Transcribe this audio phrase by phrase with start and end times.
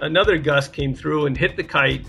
[0.00, 2.04] another gust came through and hit the kite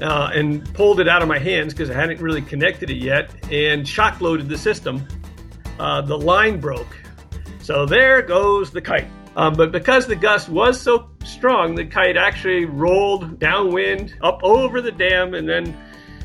[0.00, 3.30] uh, and pulled it out of my hands because I hadn't really connected it yet
[3.50, 5.06] and shock loaded the system.
[5.78, 6.96] Uh, the line broke.
[7.60, 9.08] So there goes the kite.
[9.36, 14.80] Um, but because the gust was so strong, the kite actually rolled downwind up over
[14.80, 15.76] the dam and then.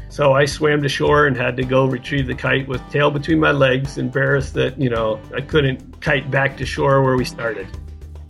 [0.10, 3.40] So I swam to shore and had to go retrieve the kite with tail between
[3.40, 7.68] my legs, embarrassed that, you know, I couldn't kite back to shore where we started.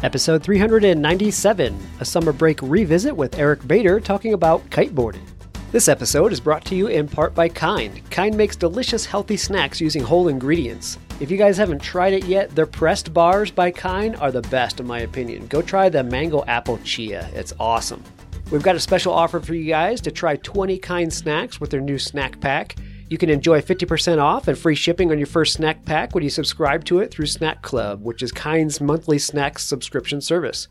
[0.04, 5.24] Episode 397, a summer break revisit with Eric Bader talking about kiteboarding.
[5.72, 8.02] This episode is brought to you in part by Kind.
[8.12, 11.00] Kind makes delicious, healthy snacks using whole ingredients.
[11.22, 14.82] If you guys haven't tried it yet, their pressed bars by Kind are the best,
[14.82, 15.48] in my opinion.
[15.48, 18.04] Go try the mango apple chia, it's awesome.
[18.52, 21.80] We've got a special offer for you guys to try 20 Kind snacks with their
[21.80, 22.76] new snack pack.
[23.10, 26.30] You can enjoy 50% off and free shipping on your first snack pack when you
[26.30, 30.68] subscribe to it through Snack Club, which is Kind's monthly snacks subscription service.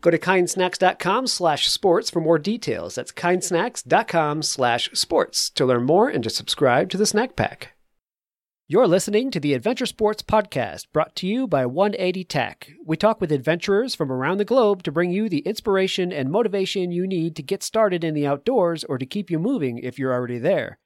[0.00, 2.94] Go to kindsnacks.com slash sports for more details.
[2.96, 7.72] That's kindsnacks.com slash sports to learn more and to subscribe to the snack pack.
[8.68, 12.72] You're listening to the Adventure Sports Podcast, brought to you by 180 Tech.
[12.84, 16.90] We talk with adventurers from around the globe to bring you the inspiration and motivation
[16.90, 20.12] you need to get started in the outdoors or to keep you moving if you're
[20.12, 20.80] already there.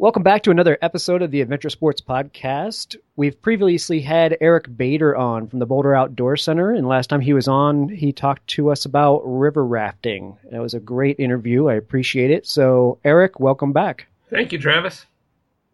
[0.00, 2.96] Welcome back to another episode of the Adventure Sports Podcast.
[3.16, 7.34] We've previously had Eric Bader on from the Boulder Outdoor Center, and last time he
[7.34, 10.38] was on, he talked to us about river rafting.
[10.50, 11.66] It was a great interview.
[11.66, 12.46] I appreciate it.
[12.46, 14.06] So, Eric, welcome back.
[14.30, 15.04] Thank you, Travis.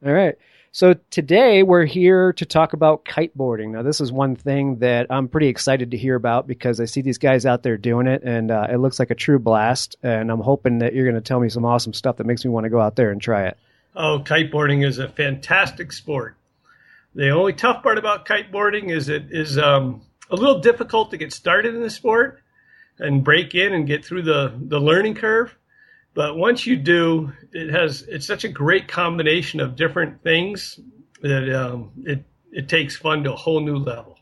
[0.05, 0.35] All right.
[0.73, 3.69] So, today we're here to talk about kiteboarding.
[3.69, 7.01] Now, this is one thing that I'm pretty excited to hear about because I see
[7.01, 9.95] these guys out there doing it, and uh, it looks like a true blast.
[10.03, 12.51] And I'm hoping that you're going to tell me some awesome stuff that makes me
[12.51, 13.57] want to go out there and try it.
[13.97, 16.37] Oh, kiteboarding is a fantastic sport.
[17.15, 21.33] The only tough part about kiteboarding is it is um, a little difficult to get
[21.33, 22.43] started in the sport
[22.99, 25.57] and break in and get through the, the learning curve.
[26.13, 30.79] But once you do, it has it's such a great combination of different things
[31.23, 32.23] that um, it
[32.53, 34.16] it takes fun to a whole new level.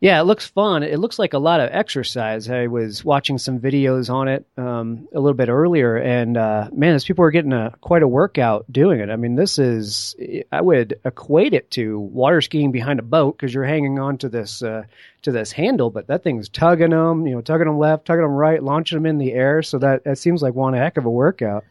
[0.00, 0.82] Yeah, it looks fun.
[0.82, 2.48] It looks like a lot of exercise.
[2.48, 6.94] I was watching some videos on it um, a little bit earlier, and uh, man,
[6.94, 9.10] as people are getting a quite a workout doing it.
[9.10, 10.16] I mean, this is
[10.50, 14.30] I would equate it to water skiing behind a boat because you're hanging on to
[14.30, 14.84] this uh,
[15.22, 18.32] to this handle, but that thing's tugging them, you know, tugging them left, tugging them
[18.32, 19.60] right, launching them in the air.
[19.62, 21.66] So that that seems like one heck of a workout.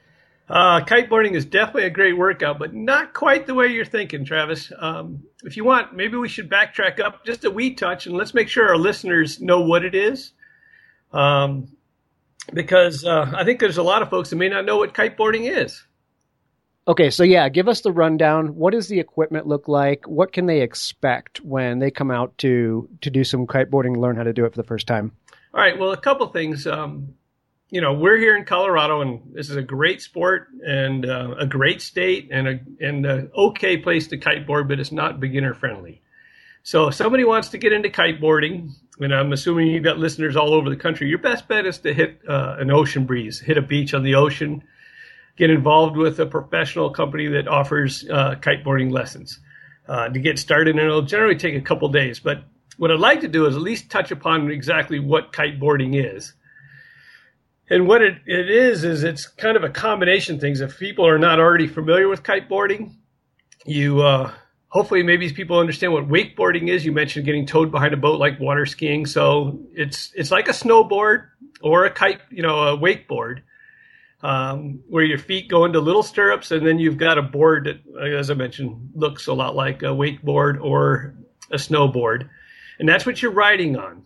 [0.49, 4.71] Uh, kiteboarding is definitely a great workout, but not quite the way you're thinking, Travis.
[4.77, 8.33] Um, if you want, maybe we should backtrack up just a wee touch and let's
[8.33, 10.33] make sure our listeners know what it is.
[11.13, 11.75] Um,
[12.51, 15.55] because uh, I think there's a lot of folks that may not know what kiteboarding
[15.55, 15.83] is.
[16.87, 18.55] Okay, so yeah, give us the rundown.
[18.55, 20.07] What does the equipment look like?
[20.07, 24.23] What can they expect when they come out to to do some kiteboarding, learn how
[24.23, 25.11] to do it for the first time?
[25.53, 26.65] All right, well, a couple things.
[26.65, 27.13] Um,
[27.69, 31.45] you know, we're here in Colorado, and this is a great sport and uh, a
[31.45, 36.01] great state and a and a okay place to kiteboard, but it's not beginner friendly.
[36.63, 40.53] So, if somebody wants to get into kiteboarding, and I'm assuming you've got listeners all
[40.53, 43.61] over the country, your best bet is to hit uh, an ocean breeze, hit a
[43.61, 44.63] beach on the ocean,
[45.37, 49.39] get involved with a professional company that offers uh, kiteboarding lessons.
[49.87, 52.19] Uh, to get started, and it'll generally take a couple days.
[52.19, 52.43] But
[52.77, 56.33] what I'd like to do is at least touch upon exactly what kiteboarding is
[57.69, 60.61] and what it, it is is it's kind of a combination things.
[60.61, 62.95] If people are not already familiar with kiteboarding,
[63.65, 64.33] you uh,
[64.69, 66.85] hopefully maybe people understand what wakeboarding is.
[66.85, 70.53] You mentioned getting towed behind a boat like water skiing, so it's it's like a
[70.53, 71.25] snowboard
[71.61, 73.41] or a kite, you know, a wakeboard,
[74.23, 78.17] um, where your feet go into little stirrups, and then you've got a board that,
[78.19, 81.15] as I mentioned, looks a lot like a wakeboard or
[81.51, 82.29] a snowboard,
[82.79, 84.05] and that's what you're riding on.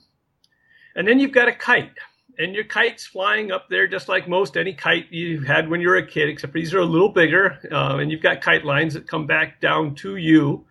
[0.96, 1.91] And then you've got a kite
[2.38, 5.88] and your kite's flying up there just like most any kite you had when you
[5.88, 8.94] were a kid, except these are a little bigger, uh, and you've got kite lines
[8.94, 10.66] that come back down to you.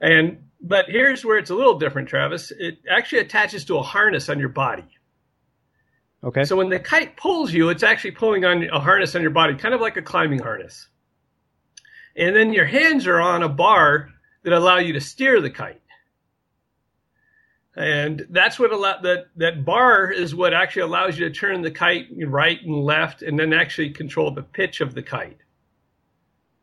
[0.00, 2.50] And but here's where it's a little different, Travis.
[2.50, 4.84] It actually attaches to a harness on your body.
[6.24, 6.44] Okay.
[6.44, 9.54] So when the kite pulls you, it's actually pulling on a harness on your body,
[9.54, 10.88] kind of like a climbing harness.
[12.16, 14.10] And then your hands are on a bar
[14.42, 15.80] that allow you to steer the kite
[17.76, 21.70] and that's what allow that that bar is what actually allows you to turn the
[21.70, 25.38] kite right and left and then actually control the pitch of the kite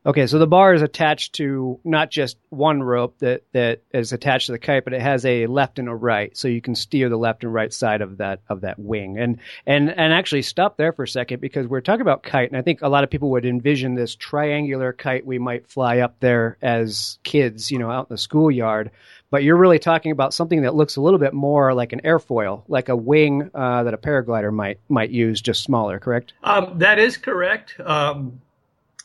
[0.06, 4.48] Okay, so the bar is attached to not just one rope that, that is attached
[4.48, 7.08] to the kite, but it has a left and a right, so you can steer
[7.08, 9.18] the left and right side of that of that wing.
[9.18, 12.58] And and and actually stop there for a second because we're talking about kite, and
[12.58, 16.20] I think a lot of people would envision this triangular kite we might fly up
[16.20, 18.92] there as kids, you know, out in the schoolyard.
[19.30, 22.64] But you're really talking about something that looks a little bit more like an airfoil,
[22.68, 25.98] like a wing uh, that a paraglider might might use, just smaller.
[25.98, 26.34] Correct?
[26.44, 27.80] Um, that is correct.
[27.80, 28.42] Um,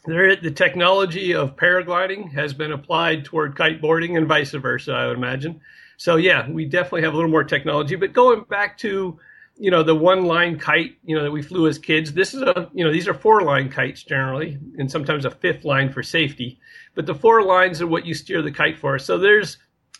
[0.04, 5.16] there, the technology of paragliding has been applied toward kiteboarding and vice versa, I would
[5.16, 5.60] imagine.
[5.96, 7.96] So yeah, we definitely have a little more technology.
[7.96, 9.18] But going back to,
[9.56, 12.42] you know, the one line kite, you know, that we flew as kids, this is
[12.42, 16.02] a, you know, these are four line kites generally, and sometimes a fifth line for
[16.02, 16.60] safety.
[16.94, 18.98] But the four lines are what you steer the kite for.
[18.98, 19.58] So there's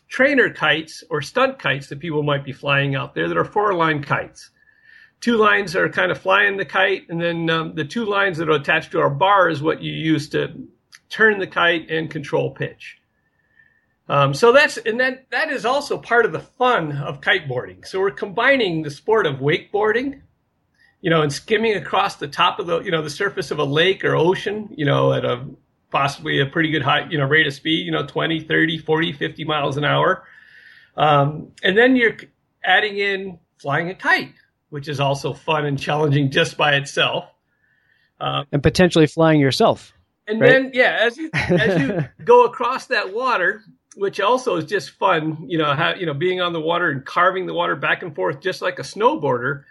[0.08, 3.74] trainer kites or stunt kites that people might be flying out there that are four
[3.74, 4.50] line kites
[5.20, 8.48] two lines are kind of flying the kite, and then um, the two lines that
[8.48, 10.68] are attached to our bar is what you use to
[11.08, 12.98] turn the kite and control pitch.
[14.08, 17.86] Um, so that's and that that is also part of the fun of kiteboarding.
[17.86, 20.22] So we're combining the sport of wakeboarding,
[21.02, 23.64] you know, and skimming across the top of the you know the surface of a
[23.64, 25.44] lake or ocean, you know, at a
[25.90, 29.12] possibly a pretty good high you know rate of speed, you know, 20, 30, 40,
[29.12, 30.24] 50 miles an hour.
[30.96, 32.16] Um, and then you're
[32.64, 34.32] adding in flying a kite
[34.70, 37.24] which is also fun and challenging just by itself.
[38.20, 39.92] Um, and potentially flying yourself.
[40.26, 40.50] And right?
[40.50, 43.62] then, yeah, as you as you go across that water,
[43.96, 47.04] which also is just fun, you know, how, you know, being on the water and
[47.04, 49.64] carving the water back and forth, just like a snowboarder.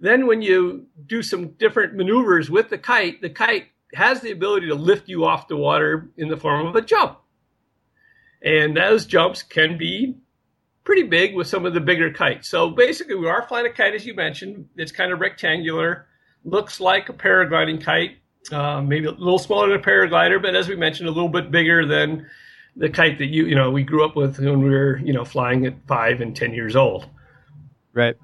[0.00, 4.68] Then, when you do some different maneuvers with the kite, the kite has the ability
[4.68, 7.18] to lift you off the water in the form of a jump.
[8.42, 10.16] And those jumps can be
[10.84, 12.48] pretty big with some of the bigger kites.
[12.48, 14.68] So basically, we are flying a kite, as you mentioned.
[14.76, 16.06] It's kind of rectangular,
[16.44, 18.18] looks like a paragliding kite,
[18.50, 21.50] uh, maybe a little smaller than a paraglider, but as we mentioned, a little bit
[21.50, 22.26] bigger than
[22.76, 25.24] the kite that you you know we grew up with when we were you know
[25.24, 27.06] flying at five and ten years old.
[27.92, 28.16] Right.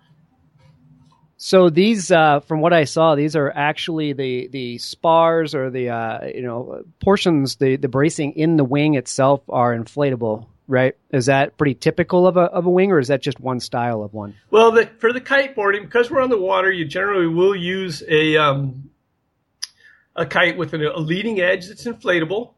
[1.41, 5.91] So these, uh, from what I saw, these are actually the the spars or the
[5.91, 10.95] uh, you know portions, the the bracing in the wing itself are inflatable right?
[11.11, 14.03] Is that pretty typical of a of a wing, or is that just one style
[14.03, 14.35] of one?
[14.51, 18.37] Well, the, for the kiteboarding, because we're on the water, you generally will use a
[18.37, 18.91] um,
[20.15, 22.53] a kite with an, a leading edge that's inflatable,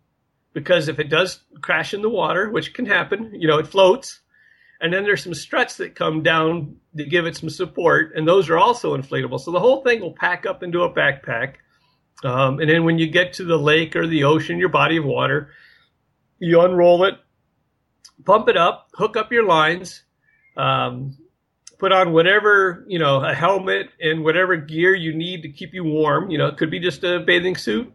[0.52, 4.20] because if it does crash in the water, which can happen, you know, it floats.
[4.82, 8.48] And then there's some struts that come down to give it some support, and those
[8.48, 9.38] are also inflatable.
[9.38, 11.56] So the whole thing will pack up into a backpack.
[12.24, 15.04] Um, and then when you get to the lake or the ocean, your body of
[15.04, 15.50] water,
[16.38, 17.14] you unroll it,
[18.24, 20.02] pump it up, hook up your lines,
[20.56, 21.16] um,
[21.78, 25.84] put on whatever, you know, a helmet and whatever gear you need to keep you
[25.84, 26.30] warm.
[26.30, 27.92] You know, it could be just a bathing suit.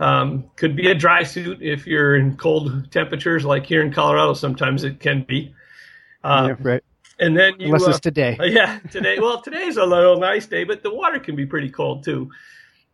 [0.00, 4.34] Um, could be a dry suit if you're in cold temperatures like here in Colorado.
[4.34, 5.54] Sometimes it can be.
[6.22, 6.84] Uh, yeah, right.
[7.18, 8.36] And then you, unless uh, it's today.
[8.42, 9.18] yeah, today.
[9.18, 12.30] Well, today's a little nice day, but the water can be pretty cold too.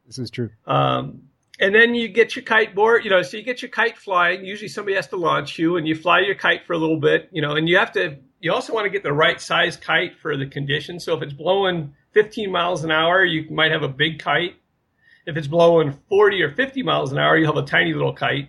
[0.06, 0.50] This is true.
[0.66, 1.22] Um,
[1.60, 4.44] and then you get your kite board, you know, so you get your kite flying.
[4.44, 7.28] Usually somebody has to launch you and you fly your kite for a little bit,
[7.32, 10.18] you know, and you have to, you also want to get the right size kite
[10.20, 11.04] for the conditions.
[11.04, 14.56] So if it's blowing 15 miles an hour, you might have a big kite.
[15.26, 18.48] If it's blowing 40 or 50 miles an hour, you have a tiny little kite.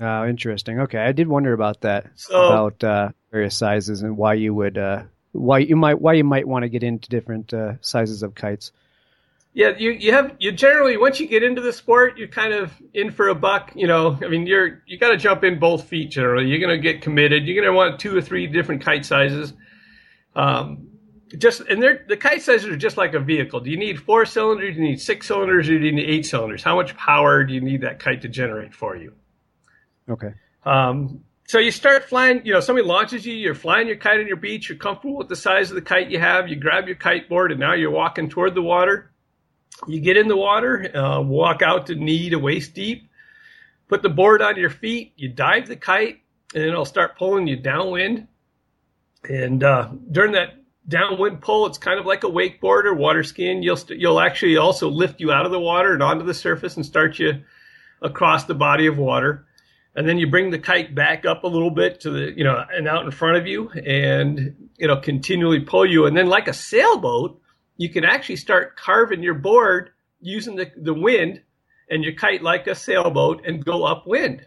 [0.00, 0.80] Oh, interesting.
[0.80, 0.98] Okay.
[0.98, 5.02] I did wonder about that, so, about uh, various sizes and why you would, uh,
[5.32, 8.72] why you might, why you might want to get into different uh, sizes of kites.
[9.52, 12.72] Yeah, you, you have you generally once you get into the sport, you're kind of
[12.94, 13.72] in for a buck.
[13.74, 16.10] You know, I mean, you're you got to jump in both feet.
[16.10, 17.46] Generally, you're going to get committed.
[17.46, 19.52] You're going to want two or three different kite sizes.
[20.36, 20.90] Um,
[21.36, 23.58] just and they're the kite sizes are just like a vehicle.
[23.58, 24.76] Do you need four cylinders?
[24.76, 25.68] Do you need six cylinders?
[25.68, 26.62] Or do you need eight cylinders?
[26.62, 29.14] How much power do you need that kite to generate for you?
[30.08, 30.32] Okay.
[30.64, 32.46] Um, so you start flying.
[32.46, 33.34] You know, somebody launches you.
[33.34, 34.68] You're flying your kite on your beach.
[34.68, 36.48] You're comfortable with the size of the kite you have.
[36.48, 39.09] You grab your kite board, and now you're walking toward the water
[39.86, 43.10] you get in the water, uh, walk out to knee to waist deep,
[43.88, 46.20] put the board on your feet, you dive the kite,
[46.54, 48.28] and it'll start pulling you downwind.
[49.28, 53.62] And uh, during that downwind pull, it's kind of like a wakeboard or water skiing.
[53.62, 56.76] You'll st- you'll actually also lift you out of the water and onto the surface
[56.76, 57.42] and start you
[58.02, 59.46] across the body of water.
[59.94, 62.64] And then you bring the kite back up a little bit to the you know
[62.72, 66.06] and out in front of you, and it'll continually pull you.
[66.06, 67.40] And then like a sailboat,
[67.80, 69.88] you can actually start carving your board
[70.20, 71.40] using the, the wind
[71.88, 74.44] and your kite like a sailboat and go upwind.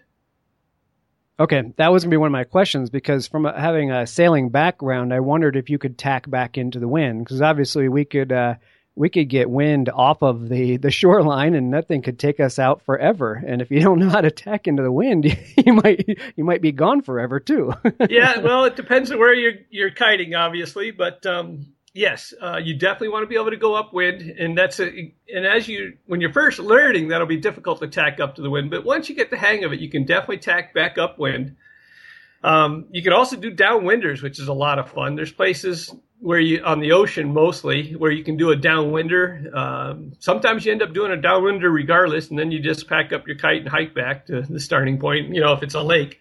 [1.39, 4.49] Okay, that was going to be one of my questions because from having a sailing
[4.49, 8.31] background, I wondered if you could tack back into the wind because obviously we could
[8.31, 8.53] uh,
[8.93, 12.83] we could get wind off of the the shoreline, and nothing could take us out
[12.83, 13.43] forever.
[13.47, 15.25] And if you don't know how to tack into the wind,
[15.57, 17.73] you might you might be gone forever too.
[18.11, 22.77] yeah, well, it depends on where you're you're kiting, obviously, but um, yes, uh, you
[22.77, 26.21] definitely want to be able to go upwind, and that's a, and as you when
[26.21, 28.69] you're first learning, that'll be difficult to tack up to the wind.
[28.69, 31.55] But once you get the hang of it, you can definitely tack back upwind.
[32.43, 35.15] Um, you can also do downwinders, which is a lot of fun.
[35.15, 39.53] There's places where you on the ocean mostly where you can do a downwinder.
[39.55, 43.27] Um, sometimes you end up doing a downwinder regardless, and then you just pack up
[43.27, 45.33] your kite and hike back to the starting point.
[45.33, 46.19] You know, if it's a lake.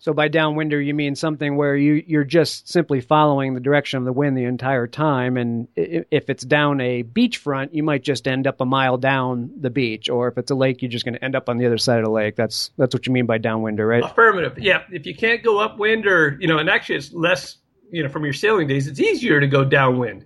[0.00, 4.06] So by downwinder, you mean something where you you're just simply following the direction of
[4.06, 8.46] the wind the entire time, and if it's down a beachfront, you might just end
[8.46, 11.22] up a mile down the beach, or if it's a lake, you're just going to
[11.22, 12.34] end up on the other side of the lake.
[12.34, 14.02] That's that's what you mean by downwinder, right?
[14.02, 14.58] Affirmative.
[14.58, 14.84] Yeah.
[14.90, 17.58] If you can't go upwind, or you know, and actually it's less,
[17.90, 20.24] you know, from your sailing days, it's easier to go downwind.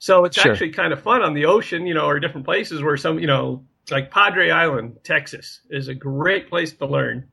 [0.00, 0.52] So it's sure.
[0.52, 3.26] actually kind of fun on the ocean, you know, or different places where some, you
[3.26, 7.30] know, like Padre Island, Texas, is a great place to learn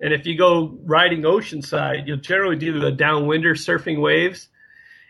[0.00, 4.48] and if you go riding oceanside, you'll generally do the downwinder surfing waves.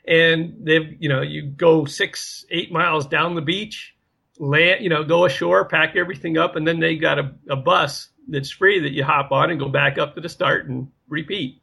[0.06, 3.94] And they've, you know, you go six, eight miles down the beach,
[4.38, 8.08] land, you know, go ashore, pack everything up, and then they got a, a bus
[8.28, 11.62] that's free that you hop on and go back up to the start and repeat.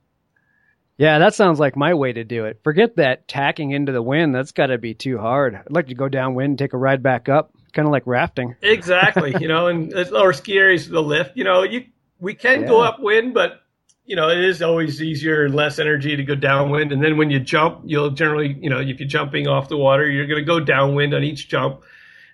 [0.98, 2.60] Yeah, that sounds like my way to do it.
[2.64, 4.36] Forget that tacking into the wind.
[4.36, 5.56] That's got to be too hard.
[5.56, 8.56] I'd like to go downwind, take a ride back up, kind of like rafting.
[8.62, 9.36] Exactly.
[9.40, 11.36] you know, and lower ski areas, the lift.
[11.36, 11.86] You know, you
[12.22, 12.68] we can yeah.
[12.68, 13.62] go upwind, but
[14.06, 16.92] you know, it is always easier and less energy to go downwind.
[16.92, 20.10] And then when you jump, you'll generally, you know, if you're jumping off the water,
[20.10, 21.82] you're going to go downwind on each jump.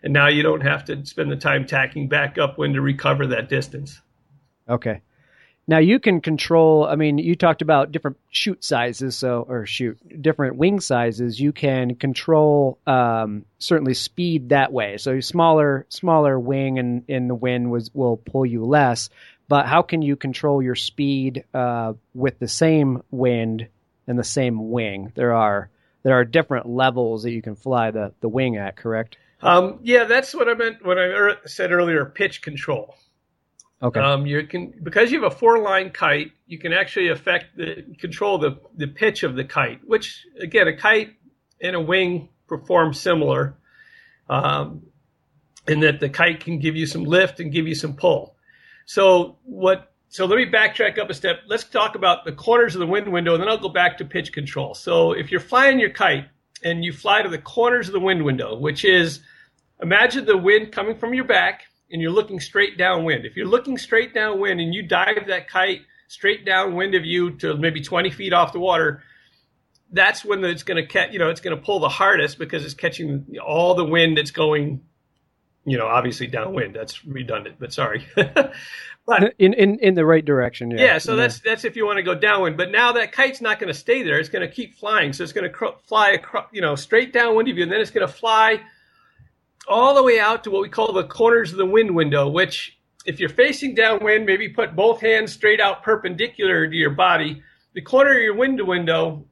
[0.04, 3.50] And now you don't have to spend the time tacking back upwind to recover that
[3.50, 4.00] distance.
[4.70, 5.02] Okay.
[5.70, 6.86] Now you can control.
[6.86, 11.40] I mean, you talked about different chute sizes, so or chute different wing sizes.
[11.40, 14.98] You can control um, certainly speed that way.
[14.98, 19.10] So smaller, smaller wing and in the wind was will pull you less
[19.48, 23.68] but how can you control your speed uh, with the same wind
[24.08, 25.12] and the same wing?
[25.16, 25.70] There are
[26.04, 29.18] there are different levels that you can fly the, the wing at, correct?
[29.42, 32.96] Um, yeah, that's what I meant when I er- said earlier pitch control.
[33.82, 34.00] Okay.
[34.00, 37.86] Um, you can because you have a four line kite, you can actually affect the
[38.00, 41.14] control the the pitch of the kite, which again a kite
[41.62, 43.56] and a wing perform similar,
[44.30, 44.84] um,
[45.68, 48.37] in that the kite can give you some lift and give you some pull.
[48.88, 49.92] So what?
[50.10, 51.42] So let me backtrack up a step.
[51.48, 54.06] Let's talk about the corners of the wind window, and then I'll go back to
[54.06, 54.74] pitch control.
[54.74, 56.26] So if you're flying your kite
[56.64, 59.20] and you fly to the corners of the wind window, which is
[59.82, 63.26] imagine the wind coming from your back and you're looking straight downwind.
[63.26, 67.58] If you're looking straight downwind and you dive that kite straight downwind of you to
[67.58, 69.04] maybe 20 feet off the water,
[69.92, 72.64] that's when it's going to catch, you know, it's going to pull the hardest because
[72.64, 74.82] it's catching all the wind that's going
[75.68, 76.74] you know, obviously downwind.
[76.74, 78.08] That's redundant, but sorry.
[78.16, 80.72] but in, in in the right direction.
[80.72, 80.82] Yeah.
[80.82, 80.98] Yeah.
[80.98, 81.24] So yeah.
[81.24, 82.56] that's that's if you want to go downwind.
[82.56, 84.18] But now that kite's not going to stay there.
[84.18, 85.12] It's going to keep flying.
[85.12, 87.82] So it's going to cr- fly across, you know, straight downwind of you, and then
[87.82, 88.62] it's going to fly
[89.68, 92.30] all the way out to what we call the corners of the wind window.
[92.30, 97.44] Which, if you're facing downwind, maybe put both hands straight out perpendicular to your body.
[97.74, 99.26] The corner of your window window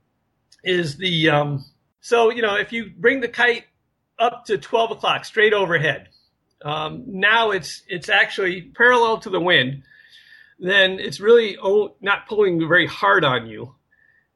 [0.66, 1.64] is the um,
[2.02, 3.64] so you know if you bring the kite
[4.20, 6.10] up to 12 o'clock straight overhead
[6.66, 9.84] um, now it's it's actually parallel to the wind,
[10.60, 11.58] then it's really
[12.02, 13.76] not pulling very hard on you,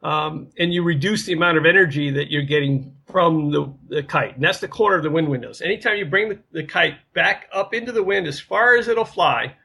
[0.04, 4.36] um, and you reduce the amount of energy that you're getting from the, the kite.
[4.36, 5.62] And that's the corner of the wind windows.
[5.62, 9.06] Anytime you bring the, the kite back up into the wind as far as it'll
[9.06, 9.56] fly,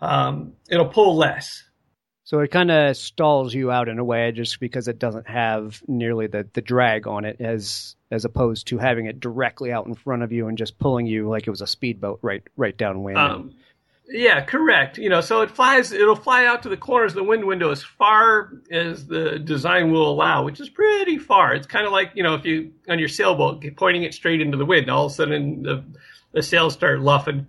[0.00, 1.64] um, it'll pull less.
[2.24, 5.82] So it kind of stalls you out in a way, just because it doesn't have
[5.86, 9.94] nearly the, the drag on it as as opposed to having it directly out in
[9.94, 13.18] front of you and just pulling you like it was a speedboat right right downwind.
[13.18, 13.54] Um,
[14.08, 14.96] yeah, correct.
[14.96, 15.92] You know, so it flies.
[15.92, 19.92] It'll fly out to the corners of the wind window as far as the design
[19.92, 21.54] will allow, which is pretty far.
[21.54, 24.56] It's kind of like you know, if you on your sailboat pointing it straight into
[24.56, 25.84] the wind, all of a sudden the
[26.32, 27.48] the sails start luffing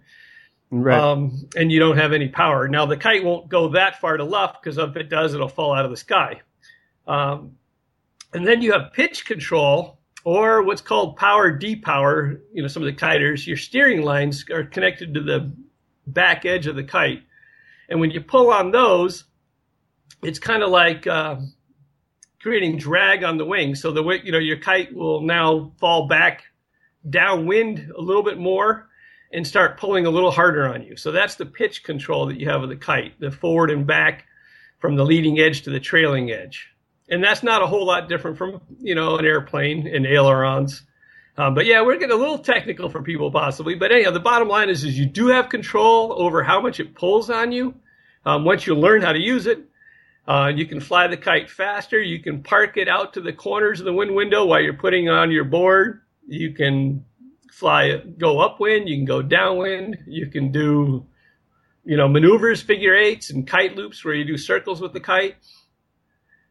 [0.72, 1.00] Right.
[1.00, 2.68] Um, and you don't have any power.
[2.68, 5.74] Now the kite won't go that far to left because if it does, it'll fall
[5.74, 6.42] out of the sky.
[7.08, 7.58] Um,
[8.34, 12.40] and then you have pitch control or what's called power depower.
[12.52, 15.54] You know, some of the kiters, your steering lines are connected to the
[16.08, 17.22] back edge of the kite.
[17.88, 19.26] And when you pull on those,
[20.24, 21.38] it's kind of like uh,
[22.42, 23.76] creating drag on the wing.
[23.76, 26.44] So the you know your kite will now fall back
[27.08, 28.90] downwind a little bit more
[29.32, 30.96] and start pulling a little harder on you.
[30.96, 34.26] So that's the pitch control that you have of the kite, the forward and back
[34.80, 36.70] from the leading edge to the trailing edge.
[37.10, 40.84] And that's not a whole lot different from, you know, an airplane and ailerons.
[41.38, 43.76] Um, but yeah, we're getting a little technical for people possibly.
[43.76, 46.96] But anyhow, the bottom line is, is you do have control over how much it
[46.96, 47.76] pulls on you.
[48.26, 49.60] Um, once you learn how to use it,
[50.28, 52.02] uh, you can fly the kite faster.
[52.02, 55.10] You can park it out to the corners of the wind window while you're putting
[55.10, 56.02] on your board.
[56.28, 57.06] You can
[57.56, 58.90] fly, go upwind.
[58.90, 60.00] You can go downwind.
[60.08, 61.06] You can do,
[61.86, 65.36] you know, maneuvers, figure eights, and kite loops where you do circles with the kite.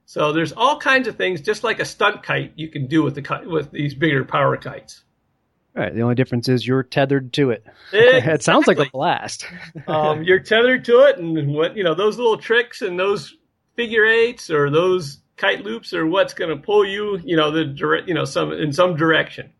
[0.06, 3.14] So there's all kinds of things, just like a stunt kite, you can do with
[3.14, 5.04] the with these bigger power kites.
[5.76, 5.94] All right.
[5.94, 7.64] The only difference is you're tethered to it.
[7.92, 8.32] Exactly.
[8.32, 9.46] it sounds like a blast.
[9.86, 13.34] um, you're tethered to it, and what you know, those little tricks and those
[13.76, 17.64] figure eights or those kite loops are what's going to pull you, you know, the
[17.66, 19.50] direct, you know, some in some direction.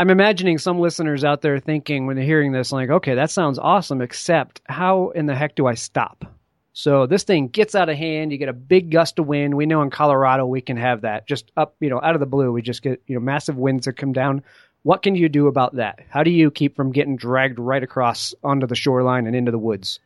[0.00, 3.58] I'm imagining some listeners out there thinking when they're hearing this, like, okay, that sounds
[3.58, 6.24] awesome, except how in the heck do I stop?
[6.72, 8.32] So this thing gets out of hand.
[8.32, 9.54] You get a big gust of wind.
[9.54, 12.24] We know in Colorado we can have that just up, you know, out of the
[12.24, 12.50] blue.
[12.50, 14.42] We just get, you know, massive winds that come down.
[14.84, 15.98] What can you do about that?
[16.08, 19.58] How do you keep from getting dragged right across onto the shoreline and into the
[19.58, 20.00] woods?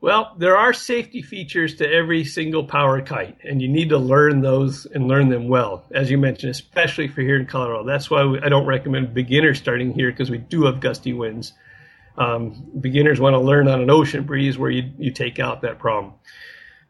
[0.00, 4.42] Well, there are safety features to every single power kite, and you need to learn
[4.42, 7.84] those and learn them well, as you mentioned, especially for here in Colorado.
[7.84, 11.52] That's why I don't recommend beginners starting here because we do have gusty winds.
[12.16, 15.80] Um, beginners want to learn on an ocean breeze where you, you take out that
[15.80, 16.14] problem.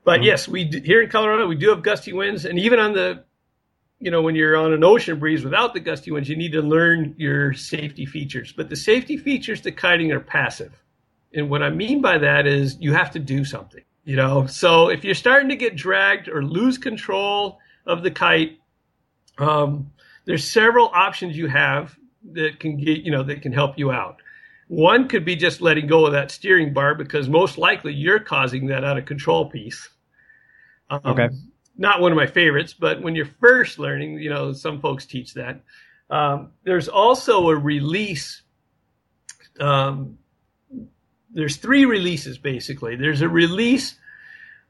[0.04, 0.24] But mm-hmm.
[0.24, 3.24] yes, we here in Colorado we do have gusty winds, and even on the,
[4.00, 6.62] you know, when you're on an ocean breeze without the gusty winds, you need to
[6.62, 8.52] learn your safety features.
[8.52, 10.78] But the safety features to kiting are passive.
[11.34, 14.46] And what I mean by that is you have to do something, you know?
[14.46, 18.58] So if you're starting to get dragged or lose control of the kite,
[19.38, 19.90] um,
[20.24, 21.96] there's several options you have
[22.32, 24.16] that can get, you know, that can help you out.
[24.68, 28.66] One could be just letting go of that steering bar because most likely you're causing
[28.66, 29.88] that out of control piece.
[30.90, 31.28] Um, okay.
[31.76, 35.34] Not one of my favorites, but when you're first learning, you know, some folks teach
[35.34, 35.60] that.
[36.10, 38.42] Um, there's also a release
[39.60, 40.18] um,
[41.30, 42.96] there's three releases basically.
[42.96, 43.96] There's a release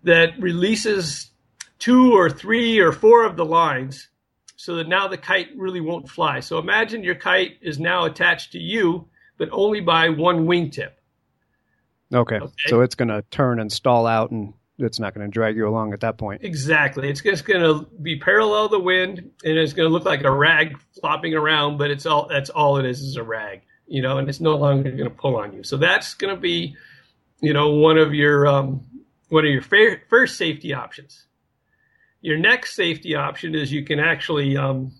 [0.05, 1.31] that releases
[1.79, 4.09] two or three or four of the lines
[4.57, 6.41] so that now the kite really won't fly.
[6.41, 10.93] So imagine your kite is now attached to you, but only by one wingtip.
[12.13, 12.37] Okay.
[12.37, 12.53] okay.
[12.67, 15.69] So it's going to turn and stall out and it's not going to drag you
[15.69, 16.43] along at that point.
[16.43, 17.09] Exactly.
[17.09, 20.25] It's just going to be parallel to the wind and it's going to look like
[20.25, 24.03] a rag flopping around, but it's all that's all it is is a rag you
[24.03, 25.65] know, and it's no longer going to pull on you.
[25.65, 26.77] So that's going to be,
[27.41, 28.87] you know, one of your um,
[29.29, 31.27] one of your fa- first safety options.
[32.21, 34.93] Your next safety option is you can actually um,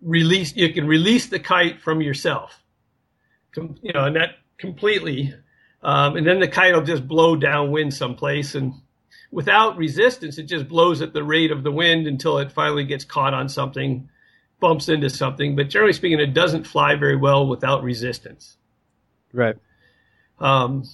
[0.00, 0.56] release.
[0.56, 2.62] You can release the kite from yourself,
[3.54, 5.34] Com- you know, and that completely,
[5.82, 8.74] um, and then the kite will just blow downwind someplace and.
[9.30, 13.04] Without resistance, it just blows at the rate of the wind until it finally gets
[13.04, 14.08] caught on something
[14.64, 18.56] bumps into something, but generally speaking, it doesn't fly very well without resistance.
[19.30, 19.56] Right.
[20.40, 20.84] Um,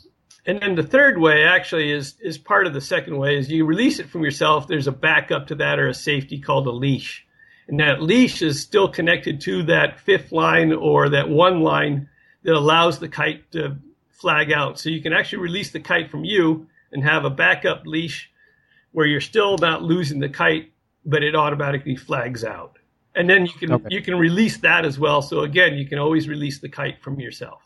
[0.45, 3.65] and then the third way actually is is part of the second way is you
[3.65, 4.67] release it from yourself.
[4.67, 7.25] There's a backup to that or a safety called a leash,
[7.69, 12.09] and that leash is still connected to that fifth line or that one line
[12.43, 13.77] that allows the kite to
[14.11, 14.81] flag out.
[14.81, 18.33] So you can actually release the kite from you and have a backup leash
[18.91, 20.73] where you're still not losing the kite,
[21.07, 22.80] but it automatically flags out
[23.15, 23.89] and then you can okay.
[23.91, 25.23] you can release that as well.
[25.23, 27.63] So again, you can always release the kite from yourself.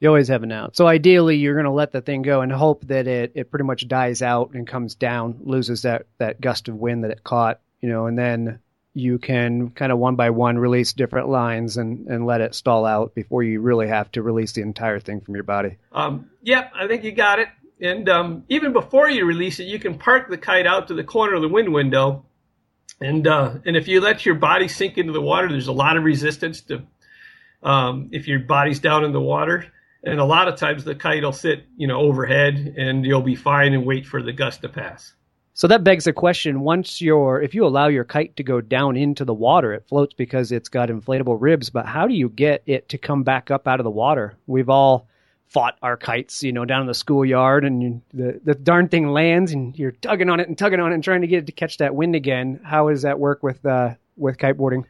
[0.00, 0.76] You always have an out.
[0.76, 3.64] So ideally, you're going to let the thing go and hope that it it pretty
[3.64, 7.60] much dies out and comes down, loses that that gust of wind that it caught,
[7.80, 8.60] you know, and then
[8.92, 12.84] you can kind of one by one release different lines and and let it stall
[12.86, 15.76] out before you really have to release the entire thing from your body.
[15.92, 17.48] Um, yep, I think you got it.
[17.78, 21.04] And um, even before you release it, you can park the kite out to the
[21.04, 22.24] corner of the wind window
[23.00, 25.96] and uh, and if you let your body sink into the water, there's a lot
[25.96, 26.82] of resistance to
[27.62, 29.66] um, if your body's down in the water.
[30.04, 33.34] And a lot of times the kite will sit, you know, overhead, and you'll be
[33.34, 35.12] fine and wait for the gust to pass.
[35.52, 38.96] So that begs the question: Once you're, if you allow your kite to go down
[38.96, 41.70] into the water, it floats because it's got inflatable ribs.
[41.70, 44.36] But how do you get it to come back up out of the water?
[44.46, 45.08] We've all
[45.48, 49.08] fought our kites, you know, down in the schoolyard, and you, the the darn thing
[49.08, 51.46] lands, and you're tugging on it and tugging on it and trying to get it
[51.46, 52.60] to catch that wind again.
[52.64, 54.84] How does that work with uh, with kiteboarding?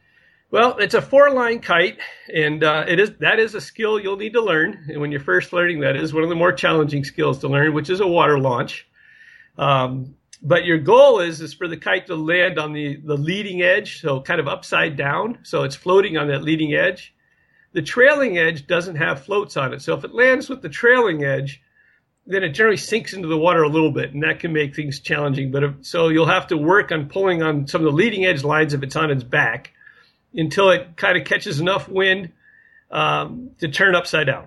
[0.51, 1.99] Well, it's a four line kite,
[2.33, 4.87] and uh, it is that is a skill you'll need to learn.
[4.89, 7.75] And when you're first learning, that is one of the more challenging skills to learn,
[7.75, 8.87] which is a water launch.
[9.59, 13.63] Um, but your goal is is for the kite to land on the the leading
[13.63, 17.13] edge, so kind of upside down, so it's floating on that leading edge
[17.77, 19.83] the trailing edge doesn't have floats on it.
[19.83, 21.61] So if it lands with the trailing edge,
[22.25, 24.99] then it generally sinks into the water a little bit, and that can make things
[24.99, 25.51] challenging.
[25.51, 28.43] But if, so you'll have to work on pulling on some of the leading edge
[28.43, 29.73] lines if it's on its back,
[30.33, 32.33] until it kind of catches enough wind
[32.91, 34.47] um, to turn upside down.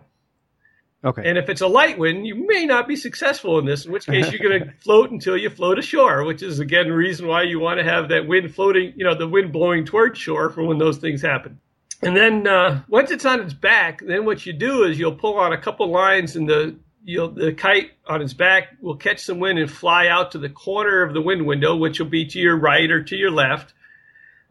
[1.03, 1.29] Okay.
[1.29, 4.07] And if it's a light wind, you may not be successful in this, in which
[4.07, 7.43] case you're going to float until you float ashore, which is again the reason why
[7.43, 10.63] you want to have that wind floating, you know, the wind blowing toward shore for
[10.63, 11.59] when those things happen.
[12.01, 15.37] And then uh, once it's on its back, then what you do is you'll pull
[15.37, 19.57] on a couple lines, and the the kite on its back will catch some wind
[19.57, 22.57] and fly out to the corner of the wind window, which will be to your
[22.57, 23.73] right or to your left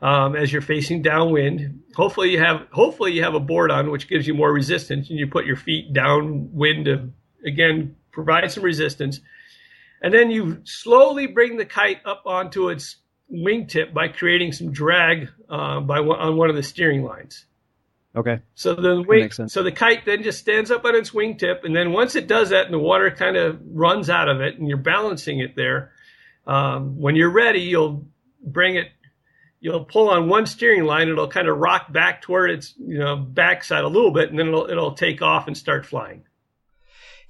[0.02, 1.82] um, as you're facing downwind.
[1.94, 5.18] Hopefully you have hopefully you have a board on which gives you more resistance, and
[5.18, 7.10] you put your feet downwind to
[7.46, 9.20] again provide some resistance.
[10.02, 12.96] And then you slowly bring the kite up onto its
[13.32, 17.46] wingtip by creating some drag uh, by on one of the steering lines.
[18.16, 18.40] Okay.
[18.54, 21.92] So the wing, so the kite then just stands up on its wingtip, and then
[21.92, 24.76] once it does that, and the water kind of runs out of it, and you're
[24.78, 25.92] balancing it there.
[26.46, 28.06] Um, when you're ready, you'll
[28.42, 28.88] bring it.
[29.60, 31.08] You'll pull on one steering line.
[31.08, 34.48] It'll kind of rock back toward its you know backside a little bit, and then
[34.48, 36.24] it'll it'll take off and start flying.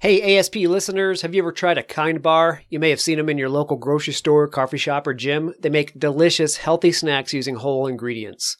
[0.01, 2.61] Hey, ASP listeners, have you ever tried a Kind Bar?
[2.69, 5.53] You may have seen them in your local grocery store, coffee shop, or gym.
[5.59, 8.55] They make delicious, healthy snacks using whole ingredients.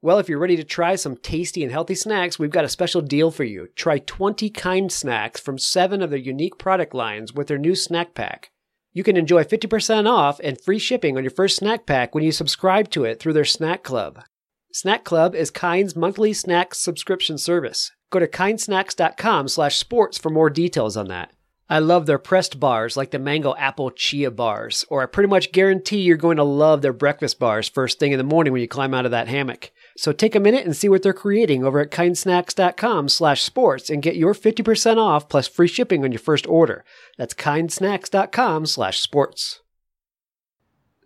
[0.00, 3.02] Well, if you're ready to try some tasty and healthy snacks, we've got a special
[3.02, 3.68] deal for you.
[3.76, 8.14] Try 20 Kind snacks from seven of their unique product lines with their new snack
[8.14, 8.50] pack.
[8.94, 12.32] You can enjoy 50% off and free shipping on your first snack pack when you
[12.32, 14.24] subscribe to it through their Snack Club.
[14.72, 17.90] Snack Club is Kind's monthly snack subscription service.
[18.12, 21.32] Go to kindsnacks.com slash sports for more details on that.
[21.70, 25.50] I love their pressed bars like the mango apple chia bars, or I pretty much
[25.50, 28.68] guarantee you're going to love their breakfast bars first thing in the morning when you
[28.68, 29.72] climb out of that hammock.
[29.96, 34.02] So take a minute and see what they're creating over at kindsnacks.com slash sports and
[34.02, 36.84] get your 50% off plus free shipping on your first order.
[37.16, 39.60] That's kindsnacks.com slash sports.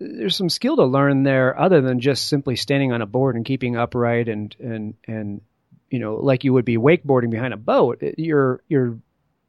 [0.01, 3.45] There's some skill to learn there other than just simply standing on a board and
[3.45, 5.42] keeping upright and, and, and
[5.90, 8.99] you know, like you would be wakeboarding behind a boat, you're you're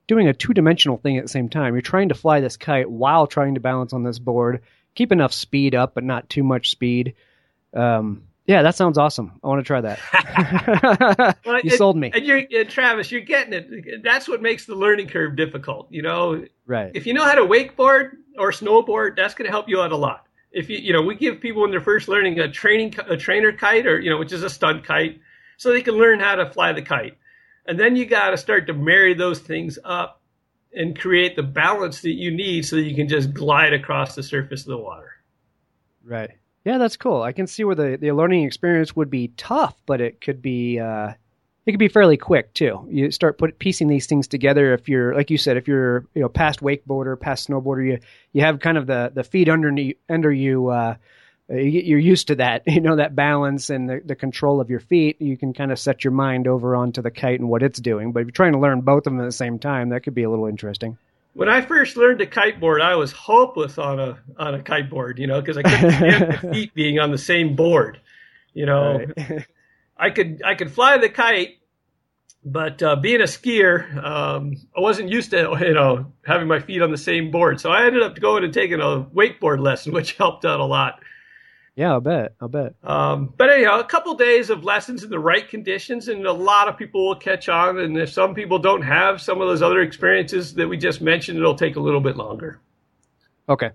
[0.07, 1.73] doing a two dimensional thing at the same time.
[1.73, 4.61] You're trying to fly this kite while trying to balance on this board,
[4.95, 7.15] keep enough speed up, but not too much speed.
[7.73, 9.39] Um, yeah, that sounds awesome.
[9.43, 11.35] I want to try that.
[11.45, 12.11] well, you sold me.
[12.13, 14.03] And you're, and Travis, you're getting it.
[14.03, 15.87] That's what makes the learning curve difficult.
[15.91, 16.91] You know, right?
[16.95, 19.97] If you know how to wakeboard or snowboard, that's going to help you out a
[19.97, 20.25] lot.
[20.53, 23.51] If you, you know, we give people when they're first learning a training, a trainer
[23.51, 25.19] kite, or you know, which is a stunt kite
[25.57, 27.17] so they can learn how to fly the kite.
[27.65, 30.21] And then you got to start to marry those things up
[30.73, 34.23] and create the balance that you need so that you can just glide across the
[34.23, 35.11] surface of the water.
[36.03, 36.31] Right.
[36.63, 37.21] Yeah, that's cool.
[37.21, 40.79] I can see where the, the learning experience would be tough, but it could be
[40.79, 41.13] uh,
[41.65, 42.85] it could be fairly quick too.
[42.89, 44.73] You start put piecing these things together.
[44.73, 47.99] If you're like you said, if you're you know past wakeboarder, past snowboarder, you
[48.33, 49.73] you have kind of the the feet under
[50.09, 50.67] under you.
[50.67, 50.95] Uh, uh,
[51.49, 55.21] you're used to that, you know, that balance and the, the control of your feet.
[55.21, 58.11] You can kind of set your mind over onto the kite and what it's doing.
[58.11, 60.15] But if you're trying to learn both of them at the same time, that could
[60.15, 60.97] be a little interesting.
[61.33, 65.27] When I first learned to kiteboard, I was hopeless on a on a kiteboard, you
[65.27, 68.01] know, because I couldn't stand the feet being on the same board.
[68.55, 69.45] You know, right.
[69.97, 71.59] I could I could fly the kite,
[72.43, 76.81] but uh, being a skier, um, I wasn't used to you know having my feet
[76.81, 77.61] on the same board.
[77.61, 81.03] So I ended up going and taking a wakeboard lesson, which helped out a lot.
[81.77, 82.33] Yeah, I'll bet.
[82.41, 82.73] I'll bet.
[82.83, 86.67] Um, but anyhow, a couple days of lessons in the right conditions, and a lot
[86.67, 87.77] of people will catch on.
[87.77, 91.37] And if some people don't have some of those other experiences that we just mentioned,
[91.37, 92.59] it'll take a little bit longer.
[93.47, 93.69] Okay.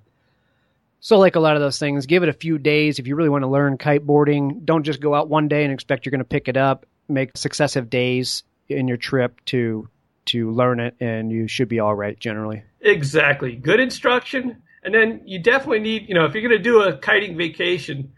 [0.98, 2.98] So, like a lot of those things, give it a few days.
[2.98, 6.04] If you really want to learn kiteboarding, don't just go out one day and expect
[6.04, 6.86] you're going to pick it up.
[7.08, 9.88] Make successive days in your trip to
[10.24, 12.64] to learn it, and you should be all right generally.
[12.80, 13.54] Exactly.
[13.54, 16.96] Good instruction and then you definitely need, you know, if you're going to do a
[16.96, 18.12] kiting vacation,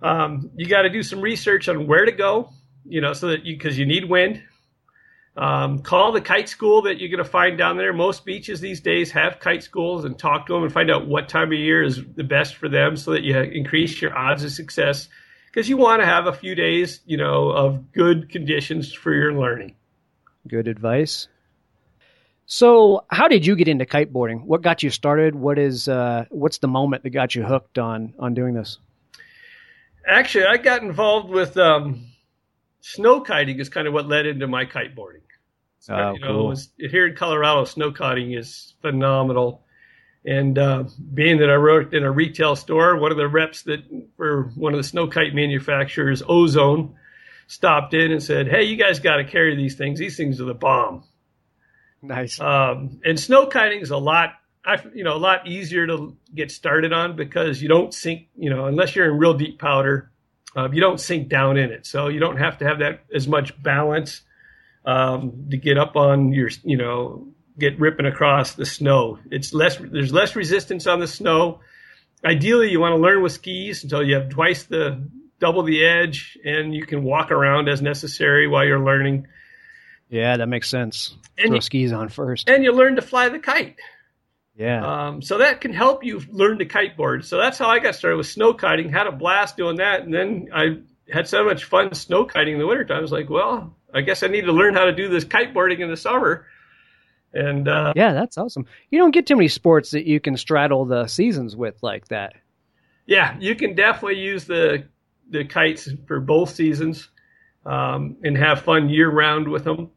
[0.00, 2.50] um, you got to do some research on where to go,
[2.84, 4.42] you know, so that you, because you need wind.
[5.34, 7.92] Um, call the kite school that you're going to find down there.
[7.92, 11.28] Most beaches these days have kite schools and talk to them and find out what
[11.28, 14.52] time of year is the best for them so that you increase your odds of
[14.52, 15.08] success
[15.46, 19.32] because you want to have a few days, you know, of good conditions for your
[19.32, 19.74] learning.
[20.48, 21.28] Good advice.
[22.46, 24.44] So, how did you get into kiteboarding?
[24.44, 25.34] What got you started?
[25.34, 28.78] What is uh, what's the moment that got you hooked on on doing this?
[30.06, 32.06] Actually, I got involved with um,
[32.80, 33.58] snow kiting.
[33.58, 35.22] Is kind of what led into my kiteboarding.
[35.78, 36.48] So, oh, you know, cool.
[36.48, 39.64] was, here in Colorado, snow kiting is phenomenal.
[40.24, 43.80] And uh, being that I worked in a retail store, one of the reps that
[44.16, 46.94] for one of the snow kite manufacturers, Ozone,
[47.48, 49.98] stopped in and said, "Hey, you guys got to carry these things.
[49.98, 51.04] These things are the bomb."
[52.02, 52.40] Nice.
[52.40, 54.30] Um, and snow kiting is a lot,
[54.92, 58.66] you know, a lot easier to get started on because you don't sink, you know,
[58.66, 60.10] unless you're in real deep powder.
[60.56, 61.86] uh, you don't sink down in it.
[61.86, 64.22] So you don't have to have that as much balance
[64.84, 69.18] um, to get up on your, you know, get ripping across the snow.
[69.30, 71.60] It's less, there's less resistance on the snow.
[72.24, 75.02] Ideally, you want to learn with skis until you have twice the,
[75.38, 79.26] double the edge, and you can walk around as necessary while you're learning.
[80.12, 81.16] Yeah, that makes sense.
[81.38, 82.48] And Throw you, skis on first.
[82.48, 83.76] And you learn to fly the kite.
[84.54, 85.06] Yeah.
[85.06, 87.24] Um, so that can help you learn to kiteboard.
[87.24, 88.90] So that's how I got started with snow kiting.
[88.90, 92.58] Had a blast doing that, and then I had so much fun snow kiting in
[92.58, 92.98] the wintertime.
[92.98, 95.80] I was like, well, I guess I need to learn how to do this kiteboarding
[95.80, 96.44] in the summer.
[97.32, 98.66] And uh, yeah, that's awesome.
[98.90, 102.34] You don't get too many sports that you can straddle the seasons with like that.
[103.06, 104.84] Yeah, you can definitely use the
[105.30, 107.08] the kites for both seasons
[107.64, 109.90] um, and have fun year round with them.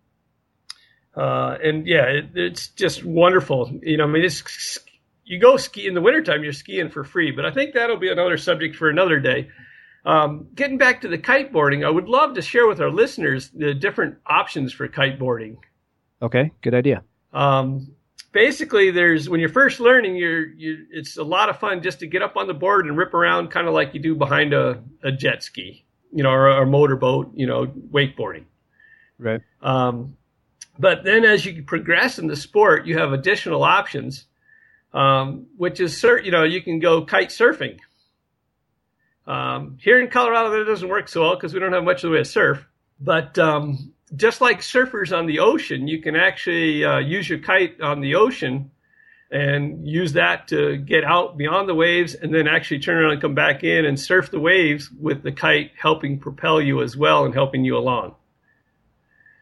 [1.16, 3.72] Uh, and yeah, it, it's just wonderful.
[3.82, 4.80] You know, I mean, it's
[5.24, 7.32] you go ski in the wintertime, you're skiing for free.
[7.32, 9.50] But I think that'll be another subject for another day.
[10.06, 13.74] Um, getting back to the kiteboarding, I would love to share with our listeners the
[13.74, 15.58] different options for kiteboarding.
[16.22, 17.04] Okay, good idea.
[17.34, 17.96] Um,
[18.32, 22.08] basically, there's when you're first learning, you're you it's a lot of fun just to
[22.08, 24.84] get up on the board and rip around, kind of like you do behind a,
[25.04, 28.46] a jet ski, you know, or a motorboat, you know, wakeboarding.
[29.18, 29.42] Right.
[29.62, 30.18] Um,
[30.78, 34.26] but then as you progress in the sport, you have additional options,
[34.94, 37.80] um, which is, you know, you can go kite surfing.
[39.28, 42.10] Um, here in Colorado, that doesn't work so well because we don't have much of
[42.10, 42.66] the way of surf.
[43.00, 47.82] But um, just like surfers on the ocean, you can actually uh, use your kite
[47.82, 48.72] on the ocean
[49.32, 53.22] and use that to get out beyond the waves and then actually turn around and
[53.22, 57.26] come back in and surf the waves with the kite helping propel you as well
[57.26, 58.16] and helping you along.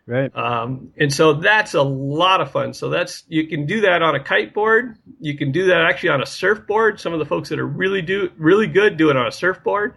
[0.05, 0.35] Right.
[0.35, 2.73] Um, and so that's a lot of fun.
[2.73, 4.97] So that's you can do that on a kiteboard.
[5.19, 6.99] You can do that actually on a surfboard.
[6.99, 9.95] Some of the folks that are really do really good do it on a surfboard.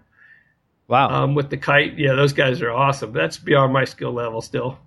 [0.86, 1.10] Wow.
[1.10, 3.12] Um, with the kite, yeah, those guys are awesome.
[3.12, 4.78] That's beyond my skill level still.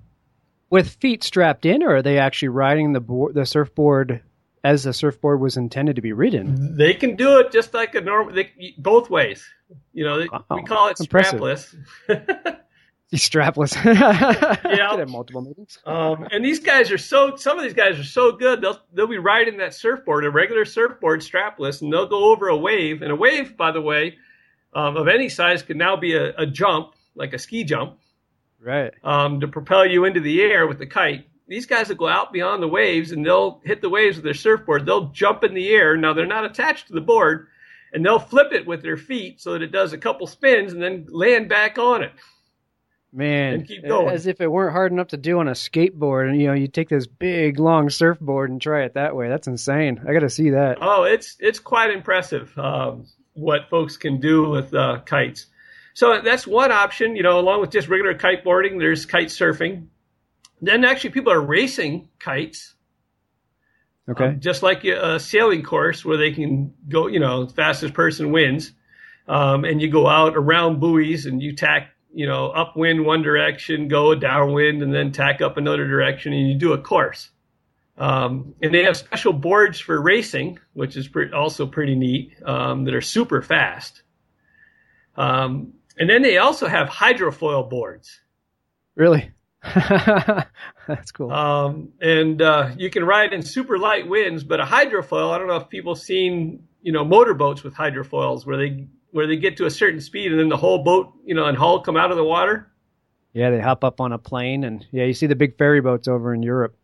[0.69, 4.21] With feet strapped in, or are they actually riding the board, the surfboard
[4.63, 6.77] as the surfboard was intended to be ridden?
[6.77, 9.45] They can do it just like a normal, they, both ways.
[9.91, 10.45] You know, wow.
[10.51, 11.75] we call it strapless.
[13.09, 13.73] He's strapless.
[14.65, 15.79] yeah, have multiple meetings.
[15.83, 17.35] Um, and these guys are so.
[17.37, 18.61] Some of these guys are so good.
[18.61, 22.57] They'll they'll be riding that surfboard, a regular surfboard, strapless, and they'll go over a
[22.57, 23.01] wave.
[23.01, 24.17] And a wave, by the way,
[24.73, 27.97] um, of any size can now be a, a, jump, like a ski jump,
[28.61, 28.93] right?
[29.03, 31.25] Um, to propel you into the air with the kite.
[31.47, 34.35] These guys will go out beyond the waves and they'll hit the waves with their
[34.35, 34.85] surfboard.
[34.85, 35.97] They'll jump in the air.
[35.97, 37.47] Now they're not attached to the board,
[37.91, 40.83] and they'll flip it with their feet so that it does a couple spins and
[40.83, 42.11] then land back on it.
[43.11, 46.53] Man, as if it weren't hard enough to do on a skateboard, and you know,
[46.53, 49.29] you take this big long surfboard and try it that way.
[49.29, 50.01] That's insane.
[50.07, 50.77] I got to see that.
[50.79, 52.55] Oh, it's it's quite impressive.
[52.55, 55.47] Um, what folks can do with uh, kites.
[55.93, 59.87] So that's one option, you know, along with just regular kiteboarding, there's kite surfing.
[60.61, 62.75] Then actually people are racing kites.
[64.09, 64.25] Okay.
[64.25, 68.71] Um, just like a sailing course where they can go, you know, fastest person wins.
[69.27, 73.87] Um, and you go out around buoys and you tack, you know, upwind one direction,
[73.87, 77.29] go downwind, and then tack up another direction, and you do a course.
[77.97, 82.85] Um, and they have special boards for racing, which is pre- also pretty neat, um,
[82.85, 84.03] that are super fast.
[85.17, 88.21] Um, and then they also have hydrofoil boards.
[88.95, 89.31] Really?
[89.63, 91.31] That's cool.
[91.31, 95.47] Um, and uh, you can ride in super light winds, but a hydrofoil, I don't
[95.47, 99.57] know if people have seen, you know, motorboats with hydrofoils where they where they get
[99.57, 102.11] to a certain speed and then the whole boat, you know, and hull come out
[102.11, 102.71] of the water.
[103.33, 106.07] Yeah, they hop up on a plane and yeah, you see the big ferry boats
[106.07, 106.75] over in Europe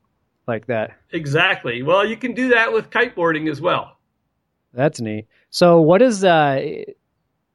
[0.48, 0.92] like that.
[1.12, 1.82] Exactly.
[1.84, 3.98] Well, you can do that with kiteboarding as well.
[4.74, 5.28] That's neat.
[5.50, 6.84] So, what is uh,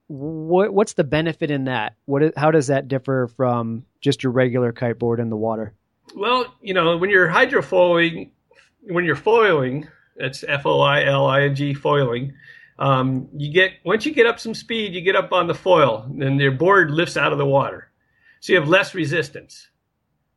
[0.08, 1.96] what what's the benefit in that?
[2.06, 5.74] What is, how does that differ from just your regular kiteboard in the water?
[6.16, 8.30] Well, you know, when you're hydrofoiling,
[8.82, 12.32] when you're foiling, that's F O I L I N G foiling.
[12.80, 16.10] Um, you get once you get up some speed, you get up on the foil,
[16.20, 17.92] and your board lifts out of the water,
[18.40, 19.68] so you have less resistance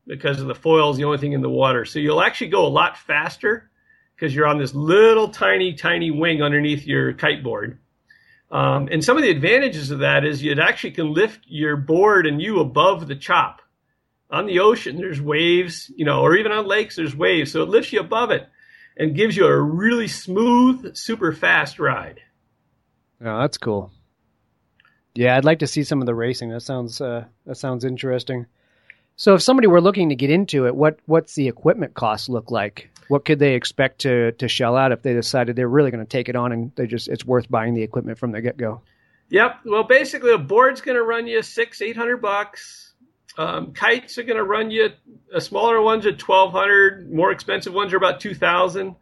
[0.06, 1.86] because of the foil is the only thing in the water.
[1.86, 3.70] So you'll actually go a lot faster
[4.16, 7.78] because you're on this little tiny, tiny wing underneath your kiteboard.
[8.52, 12.28] Um, and some of the advantages of that is you actually can lift your board
[12.28, 13.62] and you above the chop.
[14.30, 17.52] On the ocean, there's waves, you know, or even on lakes, there's waves.
[17.52, 18.48] So it lifts you above it
[18.98, 22.20] and gives you a really smooth, super fast ride.
[23.24, 23.92] Oh, that's cool.
[25.16, 26.50] Yeah, I'd like to see some of the racing.
[26.50, 28.48] That sounds uh, that sounds interesting.
[29.16, 32.52] So if somebody were looking to get into it, what what's the equipment cost look
[32.52, 32.90] like?
[33.08, 36.10] What could they expect to to shell out if they decided they're really going to
[36.10, 38.82] take it on and they just it's worth buying the equipment from the get go?
[39.30, 39.60] Yep.
[39.66, 42.94] Well, basically, a board's going to run you six, eight hundred bucks.
[43.38, 44.90] Um, kites are going to run you.
[45.34, 47.12] A smaller ones at twelve hundred.
[47.12, 48.96] More expensive ones are about two thousand.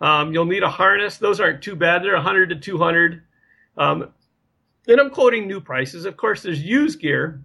[0.00, 1.16] Um, you'll need a harness.
[1.18, 2.02] Those aren't too bad.
[2.02, 3.22] They're a 100 to 200.
[3.76, 4.12] Um,
[4.88, 6.04] and I'm quoting new prices.
[6.04, 7.42] Of course, there's used gear.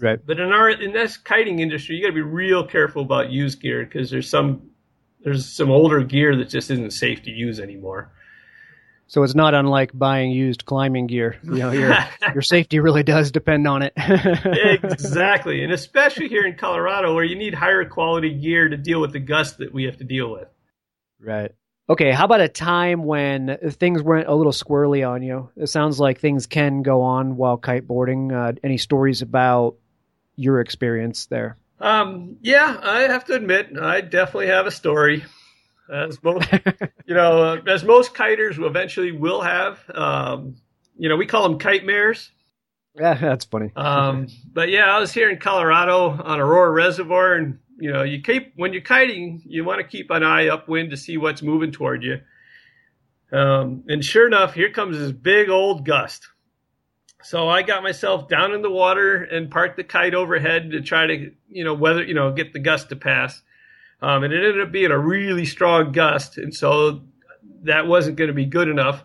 [0.00, 0.20] Right.
[0.24, 3.60] But in our in this kiting industry, you got to be real careful about used
[3.60, 4.70] gear because there's some
[5.24, 8.12] there's some older gear that just isn't safe to use anymore.
[9.08, 11.38] So it's not unlike buying used climbing gear.
[11.44, 11.96] You know, your
[12.34, 13.92] your safety really does depend on it.
[13.96, 19.12] exactly, and especially here in Colorado, where you need higher quality gear to deal with
[19.12, 20.48] the gust that we have to deal with.
[21.20, 21.52] Right.
[21.88, 25.50] Okay, how about a time when things went a little squirrely on you?
[25.56, 28.32] It sounds like things can go on while kiteboarding.
[28.32, 29.76] Uh, any stories about
[30.34, 31.56] your experience there?
[31.78, 35.24] Um, yeah, I have to admit, I definitely have a story.
[35.92, 36.48] As most,
[37.06, 39.78] you know, uh, as most kiters eventually will have.
[39.94, 40.56] Um,
[40.98, 42.32] you know, we call them kite mares.
[42.96, 43.70] Yeah, that's funny.
[43.76, 48.22] um, but yeah, I was here in Colorado on Aurora Reservoir, and you know, you
[48.22, 51.72] keep when you're kiting, you want to keep an eye upwind to see what's moving
[51.72, 52.20] toward you.
[53.32, 56.28] Um, and sure enough, here comes this big old gust.
[57.22, 61.06] So I got myself down in the water and parked the kite overhead to try
[61.06, 63.42] to, you know, weather, you know, get the gust to pass.
[64.00, 67.02] Um, and it ended up being a really strong gust, and so
[67.62, 69.02] that wasn't going to be good enough.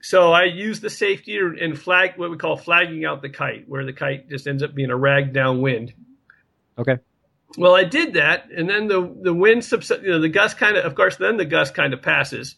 [0.00, 3.84] So I used the safety and flag what we call flagging out the kite, where
[3.84, 5.92] the kite just ends up being a rag downwind.
[6.78, 6.98] Okay.
[7.56, 10.76] Well, I did that, and then the the wind subside, you know, the gust kind
[10.76, 12.56] of, of course, then the gust kind of passes.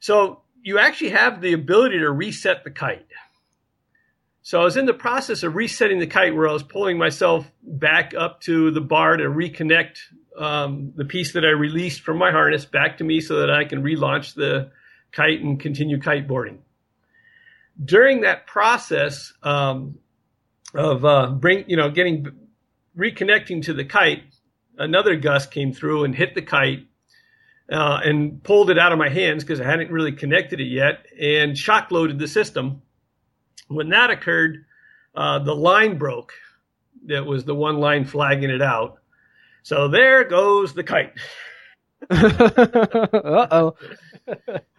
[0.00, 3.06] So you actually have the ability to reset the kite.
[4.42, 7.50] So I was in the process of resetting the kite, where I was pulling myself
[7.62, 9.98] back up to the bar to reconnect
[10.36, 13.64] um, the piece that I released from my harness back to me, so that I
[13.64, 14.70] can relaunch the
[15.12, 16.58] kite and continue kiteboarding.
[17.82, 19.98] During that process um,
[20.74, 22.26] of uh, bring, you know, getting
[23.00, 24.22] reconnecting to the kite,
[24.76, 26.86] another gust came through and hit the kite
[27.72, 31.06] uh, and pulled it out of my hands because I hadn't really connected it yet
[31.20, 32.82] and shock loaded the system.
[33.68, 34.64] When that occurred,
[35.14, 36.34] uh, the line broke.
[37.06, 38.98] That was the one line flagging it out.
[39.62, 41.12] So there goes the kite.
[42.10, 43.76] uh oh.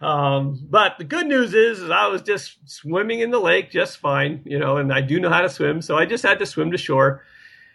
[0.00, 3.98] um, but the good news is, is I was just swimming in the lake just
[3.98, 6.46] fine, you know, and I do know how to swim, so I just had to
[6.46, 7.22] swim to shore.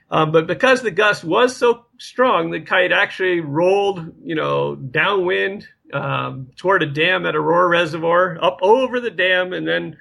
[0.09, 5.67] Um, but because the gust was so strong, the kite actually rolled, you know, downwind
[5.93, 9.97] um, toward a dam at Aurora Reservoir, up over the dam, and then,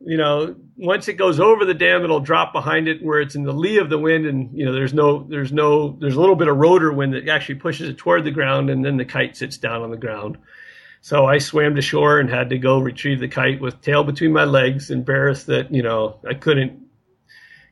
[0.00, 3.44] you know, once it goes over the dam, it'll drop behind it where it's in
[3.44, 6.36] the lee of the wind, and you know, there's no, there's no, there's a little
[6.36, 9.36] bit of rotor wind that actually pushes it toward the ground, and then the kite
[9.36, 10.36] sits down on the ground.
[11.00, 14.32] So I swam to shore and had to go retrieve the kite with tail between
[14.32, 16.87] my legs, embarrassed that you know I couldn't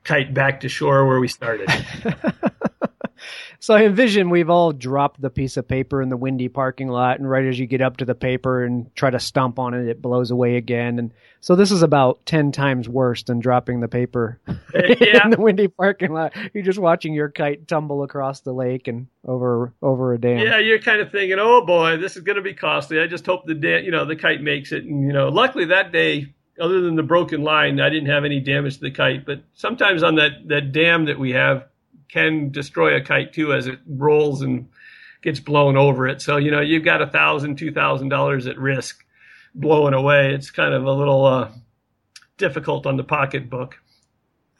[0.06, 1.68] kite back to shore where we started.
[3.58, 7.18] so I envision we've all dropped the piece of paper in the windy parking lot,
[7.18, 9.88] and right as you get up to the paper and try to stomp on it,
[9.88, 11.00] it blows away again.
[11.00, 14.54] And so this is about ten times worse than dropping the paper uh,
[15.00, 15.24] yeah.
[15.24, 16.34] in the windy parking lot.
[16.54, 20.38] You're just watching your kite tumble across the lake and over over a dam.
[20.38, 23.26] Yeah, you're kind of thinking, "Oh boy, this is going to be costly." I just
[23.26, 24.84] hope the da- you know the kite makes it.
[24.84, 28.40] And you know, luckily that day other than the broken line, I didn't have any
[28.40, 29.26] damage to the kite.
[29.26, 31.66] But sometimes on that, that dam that we have
[32.08, 34.68] can destroy a kite too as it rolls and
[35.22, 36.22] gets blown over it.
[36.22, 39.04] So, you know, you've got a thousand, two thousand dollars at risk
[39.54, 40.34] blowing away.
[40.34, 41.50] It's kind of a little uh,
[42.38, 43.78] difficult on the pocketbook.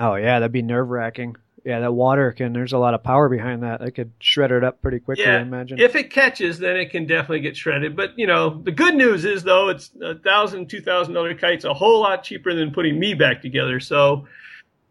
[0.01, 1.37] Oh yeah, that'd be nerve wracking.
[1.67, 2.53] Yeah, that water can.
[2.53, 3.81] There's a lot of power behind that.
[3.81, 5.25] That could shred it up pretty quickly.
[5.25, 5.81] Yeah, I imagine.
[5.81, 7.97] If it catches, then it can definitely get shredded.
[7.97, 11.65] But you know, the good news is though, it's a thousand, two thousand dollar kite's
[11.65, 13.81] a whole lot cheaper than putting me back together.
[13.81, 14.29] So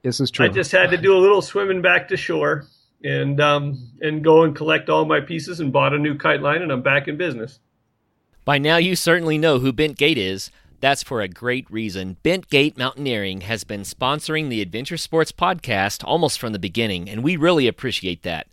[0.04, 0.48] this is true.
[0.48, 2.66] I just had to do a little swimming back to shore
[3.06, 6.62] and um, and go and collect all my pieces and bought a new kite line,
[6.62, 7.58] and I'm back in business.
[8.44, 10.52] By now, you certainly know who Bent Gate is.
[10.86, 12.18] That's for a great reason.
[12.22, 17.24] Bent Gate Mountaineering has been sponsoring the Adventure Sports podcast almost from the beginning, and
[17.24, 18.46] we really appreciate that.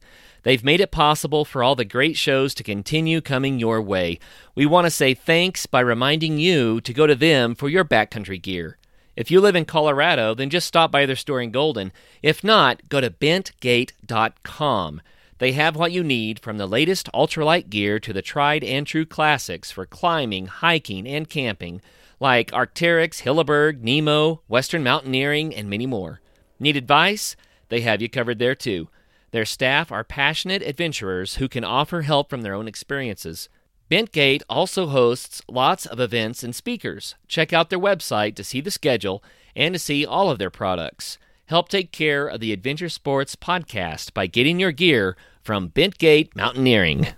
[0.43, 4.19] They've made it possible for all the great shows to continue coming your way.
[4.55, 8.41] We want to say thanks by reminding you to go to them for your backcountry
[8.41, 8.79] gear.
[9.15, 11.93] If you live in Colorado, then just stop by their store in Golden.
[12.23, 15.03] If not, go to bentgate.com.
[15.37, 19.05] They have what you need from the latest ultralight gear to the tried and true
[19.05, 21.83] classics for climbing, hiking, and camping
[22.23, 26.21] like Arc'teryx, Hilleberg, Nemo, Western Mountaineering, and many more.
[26.61, 27.35] Need advice?
[27.69, 28.89] They have you covered there too.
[29.33, 33.49] Their staff are passionate adventurers who can offer help from their own experiences.
[33.91, 37.17] Bentgate also hosts lots of events and speakers.
[37.27, 39.25] Check out their website to see the schedule
[39.57, 41.19] and to see all of their products.
[41.47, 47.09] Help take care of the Adventure Sports podcast by getting your gear from Bentgate Mountaineering.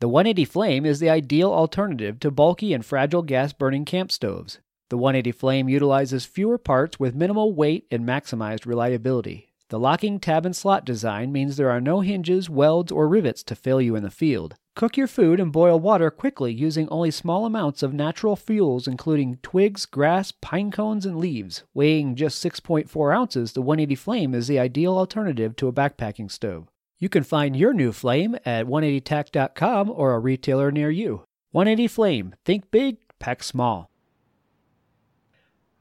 [0.00, 4.58] The 180 Flame is the ideal alternative to bulky and fragile gas burning camp stoves.
[4.88, 9.50] The 180 Flame utilizes fewer parts with minimal weight and maximized reliability.
[9.68, 13.54] The locking tab and slot design means there are no hinges, welds, or rivets to
[13.54, 14.54] fail you in the field.
[14.74, 19.36] Cook your food and boil water quickly using only small amounts of natural fuels, including
[19.42, 21.64] twigs, grass, pine cones, and leaves.
[21.74, 26.68] Weighing just 6.4 ounces, the 180 Flame is the ideal alternative to a backpacking stove.
[27.00, 31.24] You can find your new flame at 180tac.com or a retailer near you.
[31.52, 32.34] 180 Flame.
[32.44, 33.90] Think big, pack small.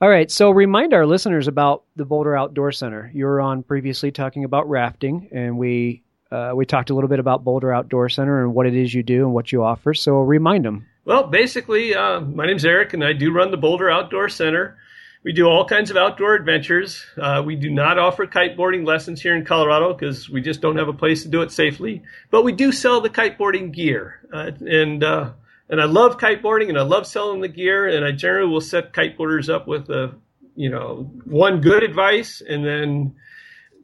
[0.01, 3.11] All right, so remind our listeners about the Boulder Outdoor Center.
[3.13, 7.19] You were on previously talking about rafting, and we uh, we talked a little bit
[7.19, 9.93] about Boulder Outdoor Center and what it is you do and what you offer.
[9.93, 10.87] So remind them.
[11.03, 14.77] Well, basically, uh, my name's Eric, and I do run the Boulder Outdoor Center.
[15.21, 17.05] We do all kinds of outdoor adventures.
[17.17, 20.87] Uh, we do not offer kiteboarding lessons here in Colorado because we just don't have
[20.87, 22.03] a place to do it safely.
[22.31, 25.31] But we do sell the kiteboarding gear, uh, and uh,
[25.69, 28.93] and I love kiteboarding and I love selling the gear and I generally will set
[28.93, 30.15] kiteboarders up with a
[30.55, 33.15] you know one good advice and then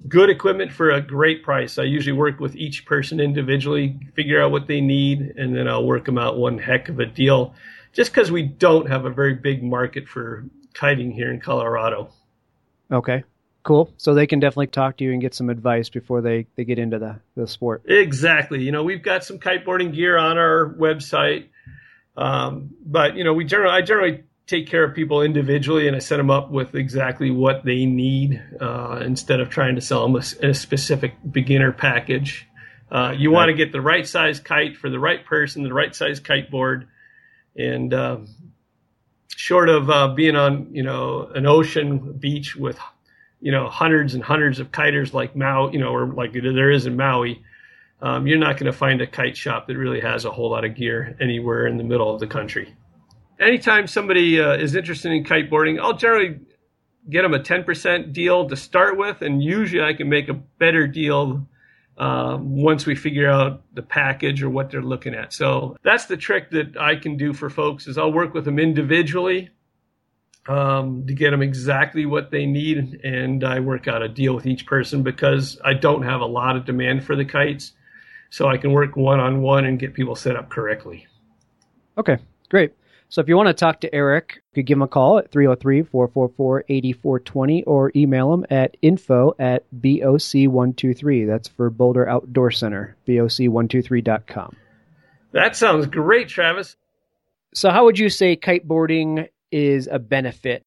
[0.07, 1.77] good equipment for a great price.
[1.77, 5.85] I usually work with each person individually, figure out what they need, and then I'll
[5.85, 7.55] work them out one heck of a deal.
[7.93, 10.45] Just because we don't have a very big market for
[10.75, 12.09] kiting here in Colorado.
[12.91, 13.23] Okay,
[13.63, 13.91] cool.
[13.97, 16.77] So they can definitely talk to you and get some advice before they, they get
[16.77, 17.83] into the, the sport.
[17.87, 18.61] Exactly.
[18.61, 21.47] You know, we've got some kiteboarding gear on our website.
[22.15, 25.99] Um, but you know, we generally I generally take care of people individually, and I
[25.99, 30.15] set them up with exactly what they need uh, instead of trying to sell them
[30.15, 32.47] a, a specific beginner package.
[32.91, 33.35] Uh, you okay.
[33.35, 36.51] want to get the right size kite for the right person, the right size kite
[36.51, 36.87] board,
[37.55, 38.27] and um,
[39.45, 42.79] short of uh, being on you know an ocean beach with
[43.41, 46.85] you know hundreds and hundreds of kiters like Maui, you know, or like there is
[46.85, 47.43] in Maui
[48.01, 50.65] um, you're not going to find a kite shop that really has a whole lot
[50.65, 52.75] of gear anywhere in the middle of the country.
[53.39, 56.39] Anytime somebody uh, is interested in kiteboarding, I'll generally
[57.09, 60.87] get them a 10% deal to start with, and usually I can make a better
[60.87, 61.47] deal
[61.97, 65.33] um, once we figure out the package or what they're looking at.
[65.33, 68.59] So that's the trick that I can do for folks is I'll work with them
[68.59, 69.49] individually
[70.47, 74.45] um, to get them exactly what they need, and I work out a deal with
[74.45, 77.71] each person because I don't have a lot of demand for the kites
[78.29, 81.07] so I can work one on one and get people set up correctly.
[81.97, 82.17] Okay,
[82.49, 82.73] great.
[83.09, 85.29] So if you want to talk to Eric, you could give him a call at
[85.31, 91.27] 303-444-8420 or email him at info at BOC123.
[91.27, 94.55] That's for Boulder Outdoor Center, BOC123.com.
[95.31, 96.75] That sounds great, Travis.
[97.53, 100.63] So how would you say kiteboarding is a benefit?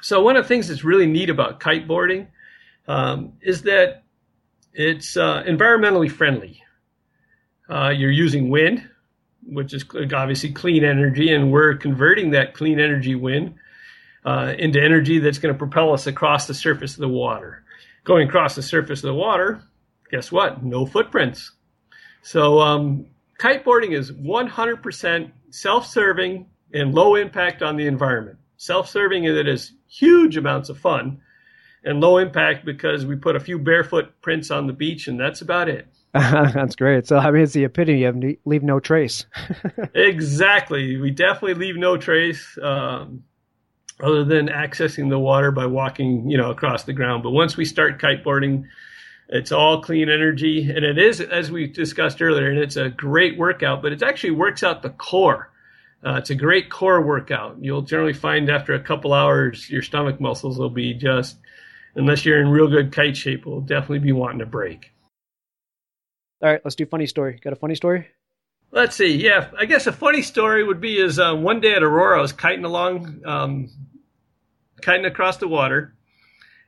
[0.00, 2.28] So one of the things that's really neat about kiteboarding
[2.86, 4.04] um, is that
[4.72, 6.62] it's uh, environmentally friendly.
[7.68, 8.88] Uh, you're using wind,
[9.46, 9.84] which is
[10.14, 13.54] obviously clean energy, and we're converting that clean energy wind
[14.24, 17.64] uh, into energy that's going to propel us across the surface of the water.
[18.04, 19.62] Going across the surface of the water,
[20.10, 20.62] guess what?
[20.62, 21.52] No footprints.
[22.22, 23.06] So um,
[23.38, 28.38] kiteboarding is 100% self-serving and low impact on the environment.
[28.56, 31.20] Self-serving in it is huge amounts of fun,
[31.84, 35.42] and low impact because we put a few barefoot prints on the beach, and that's
[35.42, 35.86] about it.
[36.54, 37.08] That's great.
[37.08, 39.26] So I mean, it's the epitome of leave no trace.
[39.94, 40.96] exactly.
[40.96, 43.24] We definitely leave no trace, um,
[44.00, 47.24] other than accessing the water by walking, you know, across the ground.
[47.24, 48.64] But once we start kiteboarding,
[49.28, 53.36] it's all clean energy, and it is, as we discussed earlier, and it's a great
[53.36, 53.82] workout.
[53.82, 55.50] But it actually works out the core.
[56.06, 57.56] Uh, it's a great core workout.
[57.60, 61.38] You'll generally find after a couple hours, your stomach muscles will be just,
[61.96, 64.93] unless you're in real good kite shape, will definitely be wanting to break.
[66.42, 67.40] All right, let's do funny story.
[67.42, 68.08] Got a funny story?
[68.70, 69.16] Let's see.
[69.16, 72.22] Yeah, I guess a funny story would be is uh, one day at Aurora, I
[72.22, 73.70] was kiting along, um,
[74.82, 75.94] kiting across the water,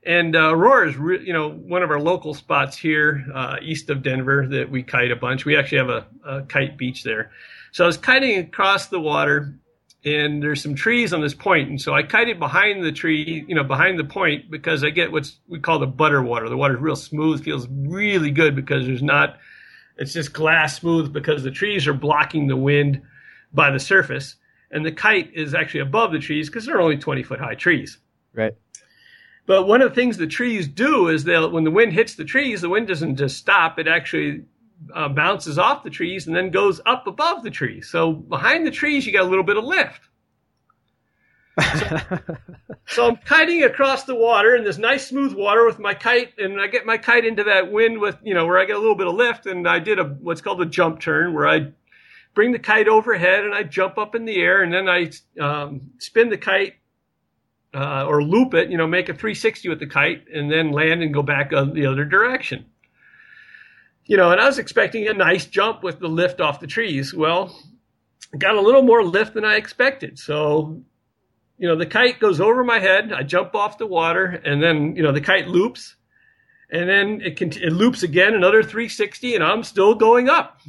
[0.05, 3.91] and uh, Aurora is re- you know one of our local spots here uh, east
[3.91, 5.45] of Denver that we kite a bunch.
[5.45, 7.33] We actually have a, a kite beach there.
[7.73, 9.59] So I was kiting across the water,
[10.05, 13.57] and there's some trees on this point, and so I kited behind the tree, you
[13.57, 16.49] know, behind the point because I get what's we call the butter water.
[16.49, 19.39] The water's real smooth, feels really good because there's not
[19.97, 23.03] it's just glass smooth because the trees are blocking the wind
[23.53, 24.37] by the surface,
[24.71, 27.99] and the kite is actually above the trees because they're only 20 foot high trees.
[28.35, 28.55] Right.
[29.47, 32.25] But one of the things the trees do is they'll, when the wind hits the
[32.25, 33.79] trees, the wind doesn't just stop.
[33.79, 34.45] It actually
[34.93, 37.89] uh, bounces off the trees and then goes up above the trees.
[37.89, 40.06] So behind the trees, you got a little bit of lift.
[41.59, 42.01] So,
[42.87, 46.61] so, I'm kiting across the water in this nice smooth water with my kite, and
[46.61, 48.95] I get my kite into that wind with you know where I get a little
[48.95, 51.73] bit of lift, and I did a what's called a jump turn where I
[52.35, 55.93] bring the kite overhead and I jump up in the air, and then I um,
[55.99, 56.75] spin the kite
[57.75, 61.03] uh, or loop it, you know, make a 360 with the kite, and then land
[61.03, 62.67] and go back the other direction.
[64.05, 67.13] You know, and I was expecting a nice jump with the lift off the trees.
[67.13, 67.59] Well,
[68.39, 70.19] got a little more lift than I expected.
[70.19, 70.83] So
[71.59, 73.13] you know, the kite goes over my head.
[73.13, 75.97] I jump off the water, and then you know the kite loops,
[76.71, 80.61] and then it can it loops again another 360, and I'm still going up.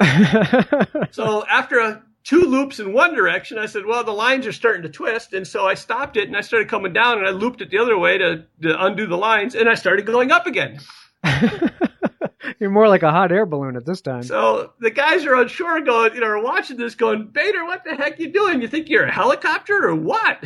[1.10, 4.82] so after a, two loops in one direction, I said, well, the lines are starting
[4.82, 7.62] to twist, and so I stopped it and I started coming down, and I looped
[7.62, 10.80] it the other way to, to undo the lines, and I started going up again.
[12.60, 14.22] You're more like a hot air balloon at this time.
[14.22, 17.84] So the guys are on shore going, you know, are watching this going, Bader, what
[17.84, 18.62] the heck you doing?
[18.62, 20.42] You think you're a helicopter or what?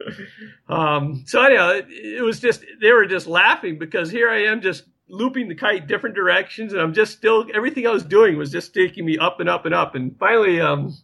[0.68, 4.60] um, so anyhow, it, it was just, they were just laughing because here I am
[4.60, 8.50] just looping the kite different directions and I'm just still, everything I was doing was
[8.50, 9.94] just taking me up and up and up.
[9.94, 10.96] And finally, um,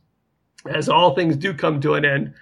[0.66, 2.34] as all things do come to an end,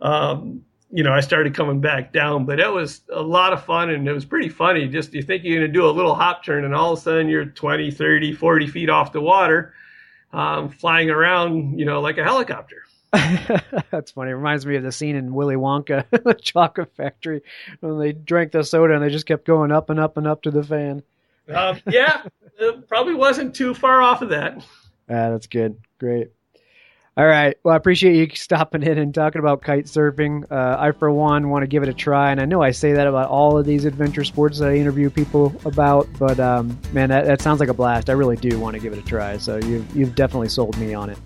[0.00, 3.88] um, you know, I started coming back down, but it was a lot of fun
[3.88, 4.86] and it was pretty funny.
[4.86, 7.02] Just you think you're going to do a little hop turn and all of a
[7.02, 9.72] sudden you're 20, 30, 40 feet off the water,
[10.34, 12.84] um, flying around, you know, like a helicopter.
[13.90, 14.32] That's funny.
[14.32, 17.42] It reminds me of the scene in Willy Wonka, the chocolate factory,
[17.80, 20.42] when they drank the soda and they just kept going up and up and up
[20.42, 21.02] to the fan.
[21.48, 22.22] Um, yeah,
[22.58, 24.64] it probably wasn't too far off of that.
[25.10, 25.78] Ah, that's good.
[25.98, 26.30] Great.
[27.14, 27.54] All right.
[27.62, 30.50] Well, I appreciate you stopping in and talking about kite surfing.
[30.50, 32.92] Uh, I, for one, want to give it a try, and I know I say
[32.92, 36.08] that about all of these adventure sports that I interview people about.
[36.18, 38.08] But um, man, that, that sounds like a blast.
[38.08, 39.36] I really do want to give it a try.
[39.36, 41.18] So you've you've definitely sold me on it.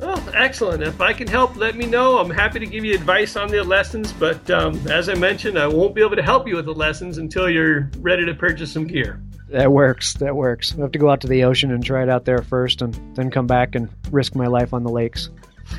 [0.00, 0.82] Oh, excellent.
[0.82, 2.18] If I can help, let me know.
[2.18, 5.66] I'm happy to give you advice on the lessons, but um, as I mentioned, I
[5.66, 8.86] won't be able to help you with the lessons until you're ready to purchase some
[8.86, 9.22] gear.
[9.54, 10.14] That works.
[10.14, 10.74] That works.
[10.76, 12.92] I have to go out to the ocean and try it out there first, and
[13.14, 15.30] then come back and risk my life on the lakes.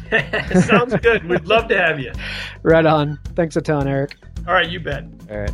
[0.66, 1.26] Sounds good.
[1.26, 2.14] We'd love to have you.
[2.64, 3.20] Right on.
[3.36, 4.16] Thanks a ton, Eric.
[4.48, 5.04] All right, you bet.
[5.30, 5.52] All right.